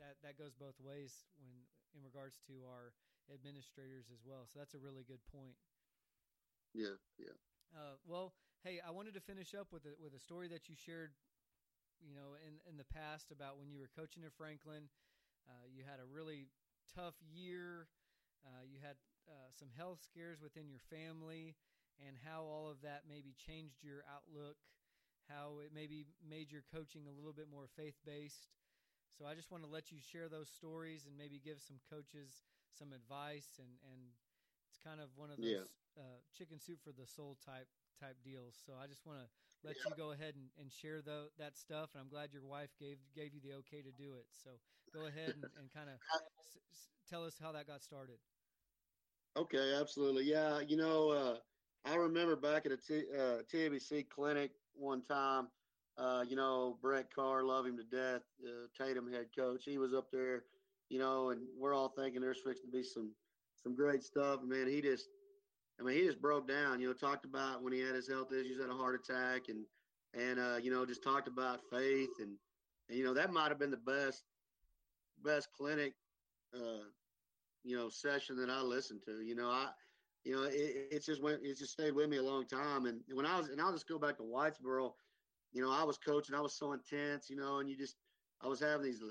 [0.00, 1.52] that that goes both ways when
[1.96, 2.94] in regards to our
[3.32, 4.46] administrators as well.
[4.46, 5.58] So that's a really good point.
[6.74, 7.34] Yeah, yeah.
[7.74, 10.74] Uh, well, hey, I wanted to finish up with a, with a story that you
[10.74, 11.14] shared,
[11.98, 14.90] you know, in in the past about when you were coaching at Franklin.
[15.48, 16.46] Uh, you had a really
[16.94, 17.88] tough year.
[18.44, 18.96] Uh, you had
[19.28, 21.56] uh, some health scares within your family
[22.00, 24.56] and how all of that maybe changed your outlook,
[25.28, 28.48] how it maybe made your coaching a little bit more faith based.
[29.18, 32.44] So I just want to let you share those stories and maybe give some coaches
[32.72, 34.00] some advice and and
[34.68, 35.66] it's kind of one of those yeah.
[35.98, 37.68] uh, chicken soup for the soul type
[38.00, 38.56] type deals.
[38.64, 39.28] So I just want to
[39.62, 39.84] let yeah.
[39.84, 41.90] you go ahead and, and share the, that stuff.
[41.94, 44.26] And I'm glad your wife gave gave you the okay to do it.
[44.32, 44.50] So
[44.92, 45.96] go ahead and, and kind of
[46.40, 48.18] s- s- tell us how that got started.
[49.36, 50.24] Okay, absolutely.
[50.24, 51.36] Yeah, you know, uh,
[51.84, 55.48] I remember back at a T, uh, TABC clinic one time.
[55.96, 58.22] Uh, you know, Brett Carr, love him to death.
[58.44, 60.44] Uh, Tatum head coach, he was up there.
[60.88, 63.12] You know, and we're all thinking there's fixing to be some
[63.62, 64.42] some great stuff.
[64.42, 65.06] Man, he just
[65.80, 66.80] I mean, he just broke down.
[66.80, 69.64] You know, talked about when he had his health issues, had a heart attack, and
[70.14, 72.36] and uh, you know, just talked about faith, and,
[72.88, 74.24] and you know, that might have been the best
[75.22, 75.94] best clinic,
[76.54, 76.84] uh,
[77.64, 79.20] you know, session that I listened to.
[79.20, 79.68] You know, I,
[80.24, 82.86] you know, it, it just went, it just stayed with me a long time.
[82.86, 84.92] And when I was, and I'll just go back to Whitesboro,
[85.52, 87.96] you know, I was coaching, I was so intense, you know, and you just,
[88.42, 89.02] I was having these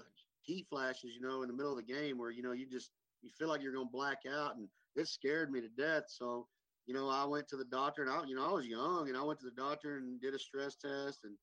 [0.42, 2.92] heat flashes, you know, in the middle of the game where, you know, you just,
[3.22, 6.06] you feel like you're going to black out and it scared me to death.
[6.08, 6.48] So,
[6.86, 9.18] you know, I went to the doctor and I, you know, I was young and
[9.18, 11.36] I went to the doctor and did a stress test and,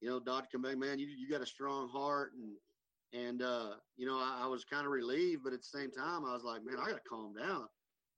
[0.00, 2.32] you know, doctor come back, man, you, you got a strong heart.
[2.34, 2.56] And,
[3.12, 6.24] and, uh, you know, I, I was kind of relieved, but at the same time,
[6.24, 7.66] I was like, man, I got to calm down,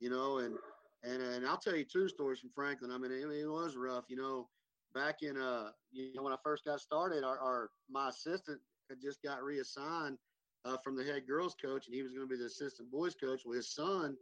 [0.00, 0.56] you know, and,
[1.02, 2.90] and, and I'll tell you two stories from Franklin.
[2.90, 4.48] I mean, it, it was rough, you know,
[4.94, 9.00] back in, uh, you know, when I first got started, our, our my assistant had
[9.00, 10.16] just got reassigned
[10.64, 13.14] uh, from the head girls coach, and he was going to be the assistant boys
[13.14, 13.42] coach.
[13.44, 14.16] Well, his son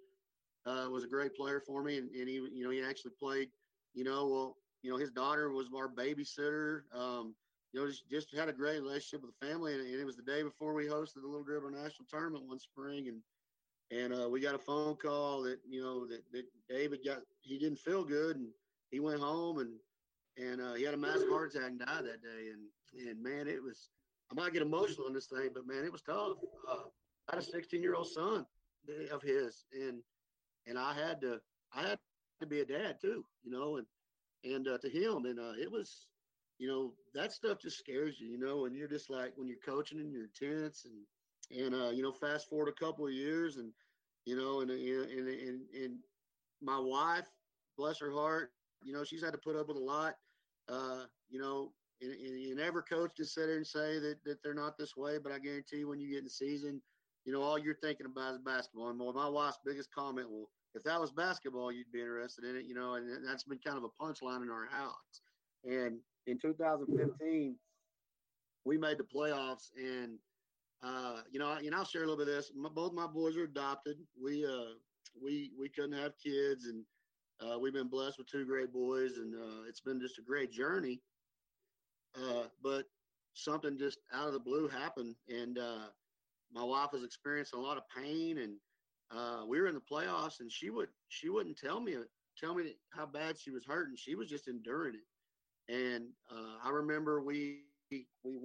[0.66, 3.48] uh, was a great player for me, and, and he, you know, he actually played.
[3.94, 6.80] You know, well, you know, his daughter was our babysitter.
[6.92, 7.34] Um,
[7.74, 10.22] you know, just, just had a great relationship with the family, and, it was the
[10.22, 13.20] day before we hosted the Little Dribbler National Tournament one spring, and
[13.90, 17.58] and uh, we got a phone call that you know that, that David got he
[17.58, 18.46] didn't feel good, and
[18.90, 19.72] he went home and
[20.38, 23.48] and uh, he had a massive heart attack and died that day, and and man,
[23.48, 23.88] it was
[24.30, 26.38] I might get emotional on this thing, but man, it was tough.
[26.70, 26.76] Uh,
[27.28, 28.46] I had a 16 year old son
[29.12, 30.00] of his, and
[30.66, 31.40] and I had to
[31.74, 31.98] I had
[32.40, 33.86] to be a dad too, you know, and
[34.44, 36.06] and uh, to him, and uh, it was,
[36.58, 39.56] you know, that stuff just scares you, you know, and you're just like when you're
[39.64, 43.56] coaching and you're tense, and and uh, you know, fast forward a couple of years,
[43.56, 43.72] and
[44.24, 45.98] you know, and and and and
[46.62, 47.26] my wife,
[47.76, 50.14] bless her heart, you know, she's had to put up with a lot.
[50.68, 54.54] Uh, you know, and, and every coach can sit there and say that, that they're
[54.54, 56.80] not this way, but I guarantee you when you get in season,
[57.24, 58.88] you know, all you're thinking about is basketball.
[58.88, 62.64] And my wife's biggest comment, well, if that was basketball, you'd be interested in it,
[62.66, 65.20] you know, and that's been kind of a punchline in our house.
[65.64, 67.56] And in 2015,
[68.64, 70.18] we made the playoffs, and
[70.82, 72.52] uh, you know, and I'll share a little bit of this.
[72.54, 73.96] My, both my boys are adopted.
[74.22, 74.74] We uh,
[75.22, 76.84] we we couldn't have kids, and
[77.40, 80.50] uh, we've been blessed with two great boys, and uh, it's been just a great
[80.50, 81.00] journey.
[82.16, 82.84] Uh, but
[83.34, 85.88] something just out of the blue happened, and uh,
[86.52, 88.54] my wife was experiencing a lot of pain, and
[89.48, 91.96] we were in the playoffs, and she would she wouldn't tell me
[92.38, 93.96] tell me how bad she was hurting.
[93.96, 95.04] She was just enduring it,
[95.68, 98.42] and uh, I remember we we won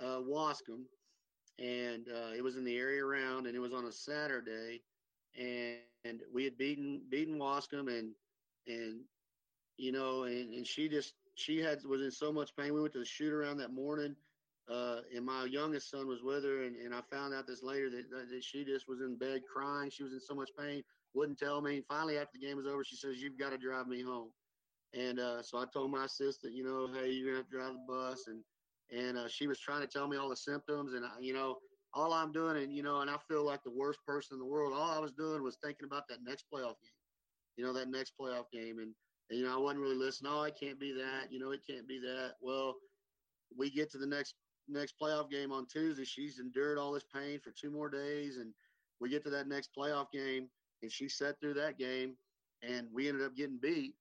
[0.02, 0.84] Waskom,
[1.60, 4.82] and uh, it was in the area around, and it was on a Saturday,
[5.38, 8.14] and, and we had beaten beaten Waskom, and
[8.68, 9.02] and
[9.78, 12.74] you know, and, and she just she had was in so much pain.
[12.74, 14.16] We went to the shoot around that morning,
[14.72, 17.90] uh, and my youngest son was with her, and, and I found out this later
[17.92, 19.92] that, that she just was in bed crying.
[19.92, 20.82] She was in so much pain,
[21.14, 21.84] wouldn't tell me.
[21.88, 24.32] Finally, after the game was over, she says, "You've got to drive me home."
[24.94, 27.74] And uh, so I told my assistant, you know, hey, you're gonna have to drive
[27.74, 28.42] the bus, and
[28.92, 31.58] and uh, she was trying to tell me all the symptoms, and I, you know,
[31.94, 34.46] all I'm doing, and you know, and I feel like the worst person in the
[34.46, 34.74] world.
[34.74, 37.00] All I was doing was thinking about that next playoff game,
[37.58, 38.94] you know, that next playoff game, and,
[39.30, 40.32] and you know, I wasn't really listening.
[40.34, 42.34] Oh, it can't be that, you know, it can't be that.
[42.42, 42.76] Well,
[43.58, 44.36] we get to the next
[44.68, 46.06] next playoff game on Tuesday.
[46.06, 48.54] She's endured all this pain for two more days, and
[49.00, 50.48] we get to that next playoff game,
[50.82, 52.16] and she sat through that game,
[52.64, 53.96] and we ended up getting beat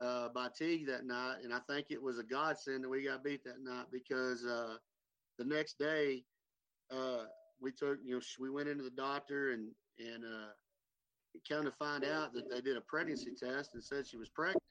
[0.00, 3.24] uh, by Teague that night, and I think it was a godsend that we got
[3.24, 4.76] beat that night because uh,
[5.38, 6.24] the next day
[6.90, 7.24] uh,
[7.60, 10.52] we took you know we went into the doctor and and uh,
[11.48, 14.62] kind of find out that they did a pregnancy test and said she was pregnant.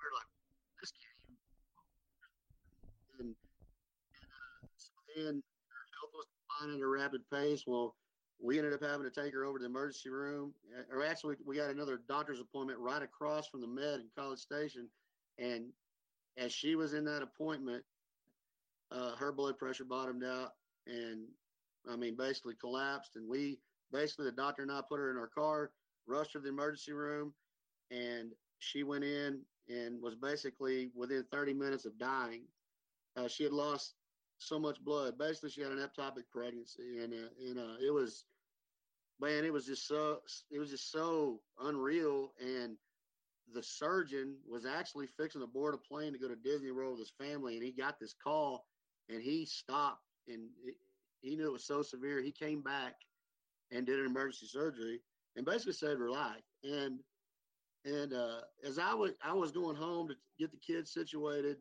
[0.00, 0.30] We are like,
[0.80, 1.36] this can't even.
[3.18, 4.26] And, and
[5.24, 7.64] her health was declining at a rapid pace.
[7.66, 7.94] Well,
[8.40, 10.52] we ended up having to take her over to the emergency room.
[10.76, 14.38] Uh, or actually, we got another doctor's appointment right across from the med in College
[14.38, 14.88] Station.
[15.38, 15.72] And
[16.36, 17.82] as she was in that appointment,
[18.90, 20.52] uh, her blood pressure bottomed out
[20.86, 21.26] and,
[21.90, 23.16] I mean, basically collapsed.
[23.16, 23.58] And we
[23.92, 25.70] basically, the doctor and I put her in our car,
[26.06, 27.32] rushed her to the emergency room,
[27.90, 32.42] and she went in and was basically within 30 minutes of dying.
[33.16, 33.94] Uh, she had lost
[34.38, 35.18] so much blood.
[35.18, 38.26] Basically, she had an ectopic pregnancy, and uh, and uh, it was,
[39.20, 40.20] man, it was just so
[40.50, 42.32] it was just so unreal.
[42.40, 42.76] And
[43.52, 47.08] the surgeon was actually fixing to board a plane to go to Disney World with
[47.08, 48.66] his family, and he got this call,
[49.08, 50.74] and he stopped, and it,
[51.20, 52.20] he knew it was so severe.
[52.20, 52.94] He came back
[53.70, 55.00] and did an emergency surgery,
[55.36, 56.42] and basically saved her life.
[56.62, 57.00] And
[57.84, 61.58] and uh, as I was I was going home to get the kids situated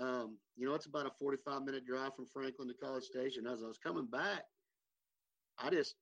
[0.00, 3.46] Um, you know, it's about a 45 minute drive from Franklin to College Station.
[3.46, 4.44] As I was coming back,
[5.58, 5.96] I just,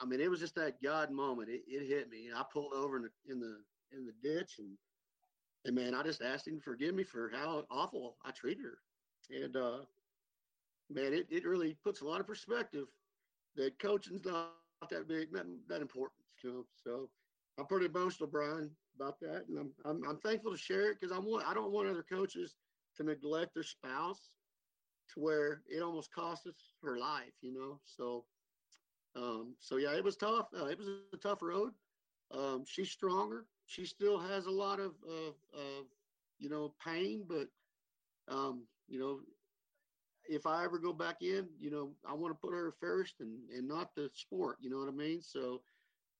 [0.00, 1.48] I mean, it was just that God moment.
[1.48, 2.28] It, it hit me.
[2.34, 3.58] I pulled over in the, in the,
[3.92, 4.76] in the ditch and,
[5.64, 8.78] and man, I just asked him to forgive me for how awful I treated her.
[9.30, 9.78] And, uh,
[10.90, 12.86] man, it, it really puts a lot of perspective
[13.56, 14.52] that coaching's not
[14.90, 16.64] that big, that, that important, you know?
[16.82, 17.10] So
[17.58, 19.44] I'm pretty emotional, Brian, about that.
[19.48, 22.04] And I'm, I'm, I'm thankful to share it because I want, I don't want other
[22.10, 22.54] coaches
[22.98, 24.34] to neglect their spouse
[25.14, 27.80] to where it almost cost us her life, you know?
[27.84, 28.24] So,
[29.16, 30.48] um, so yeah, it was tough.
[30.58, 31.72] Uh, it was a tough road.
[32.30, 33.46] Um, she's stronger.
[33.66, 35.86] She still has a lot of, of, of
[36.38, 37.48] you know, pain, but,
[38.28, 39.20] um, you know,
[40.28, 43.38] if I ever go back in, you know, I want to put her first and,
[43.50, 45.22] and not the sport, you know what I mean?
[45.22, 45.62] So,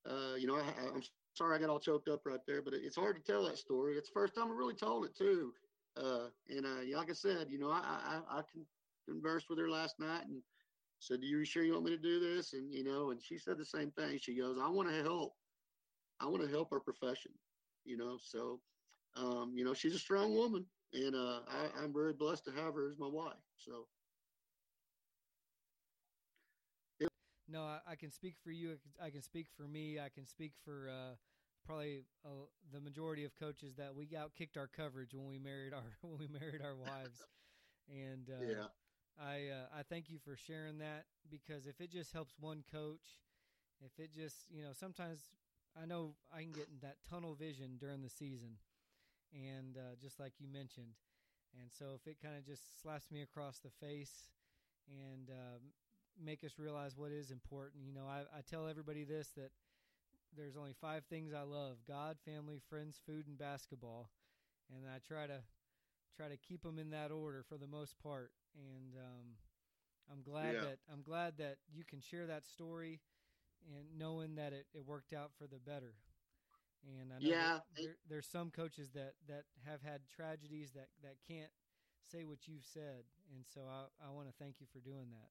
[0.08, 0.62] uh, you know, I,
[0.94, 1.02] I'm
[1.34, 3.96] sorry I got all choked up right there, but it's hard to tell that story.
[3.96, 5.52] It's the first time I really told it too.
[5.98, 8.42] Uh, and uh, like I said, you know, I, I, I
[9.08, 10.42] conversed with her last night and
[11.00, 13.38] said, "Do you sure you want me to do this?" And you know, and she
[13.38, 14.18] said the same thing.
[14.18, 15.34] She goes, "I want to help.
[16.20, 17.32] I want to help our profession."
[17.84, 18.60] You know, so
[19.16, 22.74] um, you know, she's a strong woman, and uh, I, I'm very blessed to have
[22.74, 23.34] her as my wife.
[23.56, 23.86] So.
[27.50, 28.76] No, I, I, can speak for you.
[29.02, 29.98] I can speak for me.
[29.98, 31.14] I can speak for uh,
[31.68, 35.74] probably uh, the majority of coaches that we out kicked our coverage when we married
[35.74, 37.20] our when we married our wives,
[37.88, 38.66] and uh, yeah.
[39.20, 43.20] I uh, I thank you for sharing that because if it just helps one coach,
[43.84, 45.20] if it just you know sometimes
[45.80, 48.56] I know I can get in that tunnel vision during the season,
[49.34, 50.96] and uh, just like you mentioned,
[51.60, 54.32] and so if it kind of just slaps me across the face
[54.88, 55.58] and uh,
[56.16, 59.50] make us realize what is important, you know, I, I tell everybody this that
[60.36, 64.10] there's only five things I love: God, family, friends, food, and basketball,
[64.70, 65.40] and I try to
[66.16, 68.32] try to keep them in that order for the most part.
[68.54, 69.26] And um,
[70.10, 70.60] I'm glad yeah.
[70.60, 73.00] that I'm glad that you can share that story
[73.66, 75.94] and knowing that it, it worked out for the better.
[76.86, 81.16] And I know yeah, there, there's some coaches that, that have had tragedies that, that
[81.26, 81.50] can't
[82.10, 83.02] say what you've said,
[83.34, 85.30] and so I, I want to thank you for doing that.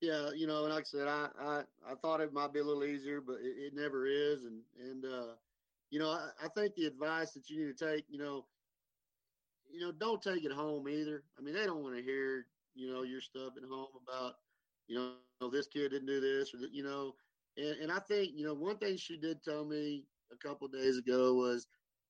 [0.00, 2.64] Yeah, you know, and like I said, I, I, I thought it might be a
[2.64, 4.44] little easier, but it, it never is.
[4.44, 5.34] And, and, uh,
[5.90, 8.46] you know, I, I think the advice that you need to take, you know,
[9.68, 11.24] you know, don't take it home either.
[11.38, 14.36] I mean, they don't want to hear, you know, your stuff at home about,
[14.88, 15.16] you know,
[15.50, 17.14] this kid didn't do this or, you know,
[17.56, 20.96] and, and I think, you know, one thing she did tell me a couple days
[20.96, 21.68] ago was,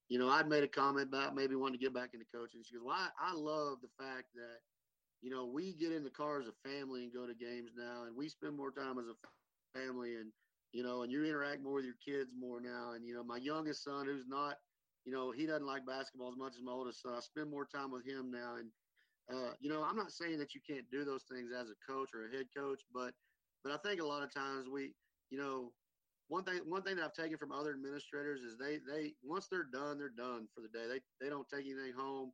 [0.08, 2.62] you know, I'd made a comment about maybe wanting to get back into coaching.
[2.64, 4.58] She goes, well, I, I love the fact that,
[5.22, 8.04] you know, we get in the car as a family and go to games now,
[8.04, 10.32] and we spend more time as a family, and
[10.72, 12.92] you know, and you interact more with your kids more now.
[12.92, 14.56] And you know, my youngest son, who's not,
[15.04, 17.14] you know, he doesn't like basketball as much as my oldest son.
[17.14, 18.70] I spend more time with him now, and
[19.32, 22.10] uh, you know, I'm not saying that you can't do those things as a coach
[22.14, 23.14] or a head coach, but
[23.62, 24.94] but I think a lot of times we,
[25.30, 25.72] you know,
[26.28, 29.64] one thing one thing that I've taken from other administrators is they they once they're
[29.64, 30.86] done, they're done for the day.
[30.88, 32.32] They they don't take anything home,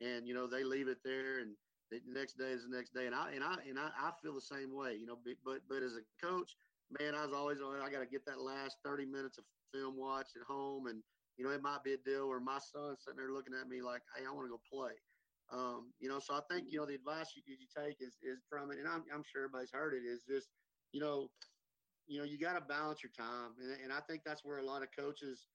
[0.00, 1.56] and you know they leave it there and
[1.90, 4.34] the next day is the next day, and I and I and I, I feel
[4.34, 5.18] the same way, you know.
[5.44, 6.56] But but as a coach,
[7.00, 7.80] man, I was always on.
[7.80, 11.02] I got to get that last thirty minutes of film watch at home, and
[11.36, 13.82] you know it might be a deal where my son's sitting there looking at me
[13.82, 14.92] like, hey, I want to go play.
[15.50, 18.44] Um, you know, so I think you know the advice you, you take is is
[18.48, 20.06] from it, and I'm I'm sure everybody's heard it.
[20.06, 20.48] Is just
[20.92, 21.28] you know,
[22.06, 24.64] you know, you got to balance your time, and, and I think that's where a
[24.64, 25.48] lot of coaches,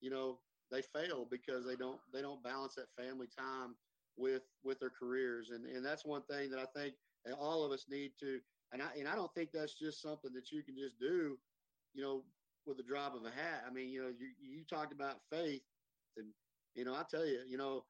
[0.00, 0.38] you know,
[0.70, 3.74] they fail because they don't they don't balance that family time
[4.18, 6.94] with with their careers, and and that's one thing that I think
[7.38, 8.40] all of us need to.
[8.72, 11.38] And I and I don't think that's just something that you can just do,
[11.94, 12.24] you know,
[12.66, 13.64] with the drop of a hat.
[13.66, 15.62] I mean, you know, you you talked about faith,
[16.16, 16.26] and
[16.74, 17.84] you know, I tell you, you know,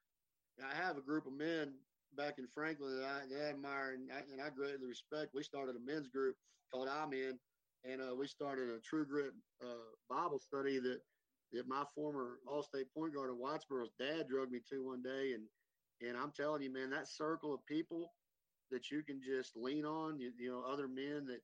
[0.62, 1.74] I have a group of men
[2.16, 5.34] back in Franklin that I, that I admire and I, and I greatly respect.
[5.34, 6.36] We started a men's group
[6.72, 7.38] called I'm In,
[7.84, 11.00] and uh, we started a True Grit uh, Bible study that
[11.52, 15.44] that my former All-State point guard at Whitesboro's dad drug me to one day, and
[16.06, 18.12] and I'm telling you, man, that circle of people
[18.70, 21.40] that you can just lean on, you, you know, other men that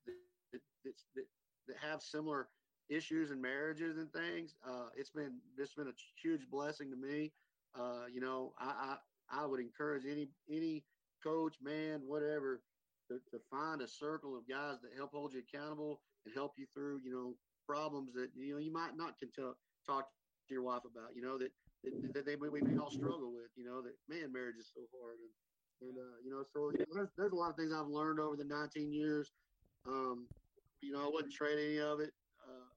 [0.52, 2.48] that, that that, have similar
[2.90, 4.54] issues and marriages and things.
[4.66, 7.32] Uh, it's been it's been a huge blessing to me.
[7.78, 8.96] Uh, you know, I,
[9.30, 10.84] I I would encourage any any
[11.22, 12.60] coach, man, whatever,
[13.08, 16.66] to, to find a circle of guys that help hold you accountable and help you
[16.74, 17.34] through, you know,
[17.66, 20.08] problems that you know you might not can talk talk
[20.48, 21.14] to your wife about.
[21.14, 21.52] You know that
[21.84, 23.50] that, that they we, we all struggle with.
[23.56, 25.32] You know that man, marriage is so hard, and
[25.88, 28.20] and uh, you know so you know, there's, there's a lot of things I've learned
[28.20, 29.32] over the 19 years.
[29.86, 30.26] Um,
[30.80, 32.12] you know, I wouldn't trade any of it.
[32.42, 32.68] Uh,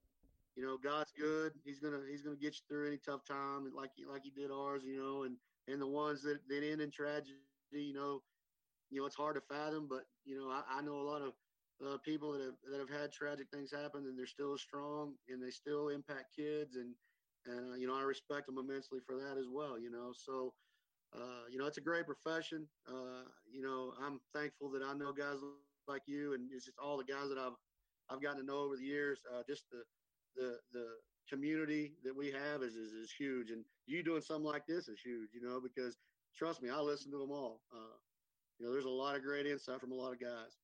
[0.55, 1.53] you know, God's good.
[1.63, 4.83] He's gonna He's gonna get you through any tough time, like like He did ours.
[4.85, 5.35] You know, and
[5.67, 7.37] and the ones that that end in tragedy.
[7.71, 8.21] You know,
[8.89, 11.33] you know it's hard to fathom, but you know I, I know a lot of
[11.85, 15.41] uh, people that have that have had tragic things happen and they're still strong and
[15.41, 16.93] they still impact kids and
[17.47, 19.79] and uh, you know I respect them immensely for that as well.
[19.79, 20.53] You know, so
[21.15, 22.67] uh, you know it's a great profession.
[22.87, 25.37] Uh, you know I'm thankful that I know guys
[25.87, 27.55] like you and it's just all the guys that I've
[28.09, 29.19] I've gotten to know over the years.
[29.33, 29.83] Uh, just the
[30.35, 30.85] the the
[31.29, 34.99] community that we have is, is is huge, and you doing something like this is
[35.03, 35.29] huge.
[35.33, 35.97] You know because
[36.35, 37.61] trust me, I listen to them all.
[37.73, 37.97] Uh,
[38.59, 40.57] you know, there's a lot of great insight from a lot of guys.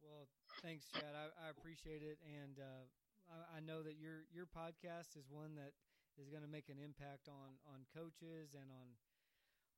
[0.00, 0.28] Well,
[0.62, 1.12] thanks, Shad.
[1.12, 2.84] I, I appreciate it, and uh,
[3.28, 5.76] I, I, know that your your podcast is one that
[6.18, 8.96] is going to make an impact on on coaches and on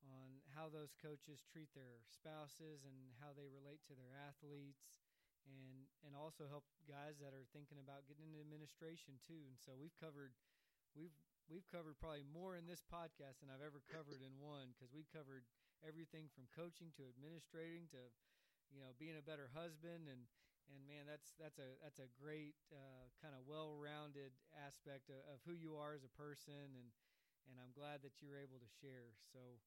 [0.03, 4.91] on how those coaches treat their spouses and how they relate to their athletes,
[5.47, 9.47] and and also help guys that are thinking about getting into administration too.
[9.47, 10.35] And so we've covered
[10.95, 11.15] we've
[11.47, 15.09] we've covered probably more in this podcast than I've ever covered in one because we've
[15.11, 15.47] covered
[15.83, 18.01] everything from coaching to administrating to
[18.71, 20.27] you know being a better husband and
[20.71, 25.43] and man that's that's a that's a great uh, kind of well-rounded aspect of, of,
[25.43, 26.89] who you are as a person and
[27.49, 29.11] and I'm glad that you're able to share.
[29.19, 29.59] So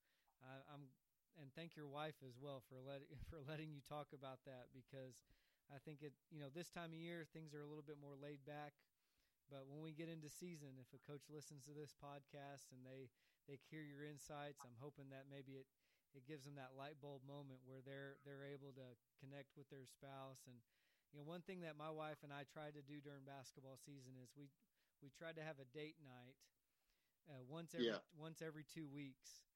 [0.44, 0.88] I'm
[1.36, 5.20] and thank your wife as well for letting for letting you talk about that because
[5.68, 8.16] I think it you know this time of year things are a little bit more
[8.16, 8.72] laid back.
[9.47, 13.12] But when we get into season if a coach listens to this podcast and they
[13.47, 15.68] they hear your insights I'm hoping that maybe it
[16.16, 18.88] it gives them that light bulb moment where they're they're able to
[19.20, 20.59] connect with their spouse and
[21.16, 24.20] you know one thing that my wife and I tried to do during basketball season
[24.20, 24.52] is we
[25.00, 26.36] we tried to have a date night
[27.32, 28.04] uh, once every yeah.
[28.20, 29.48] once every two weeks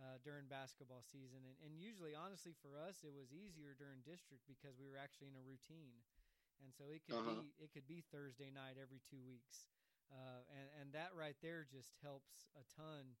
[0.00, 4.48] uh, during basketball season and, and usually honestly for us it was easier during district
[4.48, 6.00] because we were actually in a routine
[6.64, 7.44] and so it could uh-huh.
[7.44, 9.68] be it could be Thursday night every two weeks
[10.08, 13.20] uh, and and that right there just helps a ton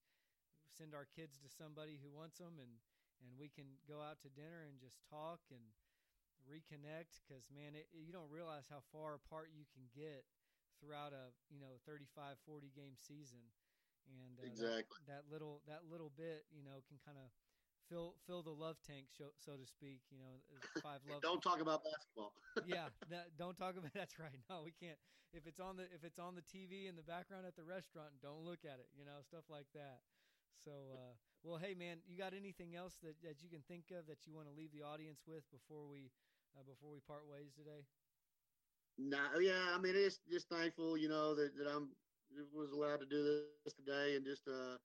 [0.72, 2.80] send our kids to somebody who wants them and
[3.20, 5.76] and we can go out to dinner and just talk and
[6.46, 10.26] reconnect because man it, you don't realize how far apart you can get
[10.82, 13.42] throughout a you know 35 40 game season.
[14.02, 14.98] And uh, exactly.
[15.06, 17.30] that, that, little that little bit you know can kind of
[17.86, 20.42] fill fill the love tank so, so to speak you know
[20.82, 22.34] five love don't talk about basketball.
[22.66, 24.98] Yeah that, don't talk about that's right no we can't.
[25.30, 28.18] If it's on the if it's on the tv in the background at the restaurant
[28.18, 30.02] don't look at it you know stuff like that.
[30.62, 34.06] So, uh, well, hey, man, you got anything else that, that you can think of
[34.06, 36.14] that you want to leave the audience with before we
[36.56, 37.86] uh, before we part ways today?
[38.98, 41.90] No, nah, yeah, I mean, it's just thankful, you know, that, that I'm
[42.54, 44.76] was allowed to do this today, and just uh,